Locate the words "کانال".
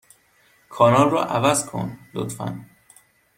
0.69-1.09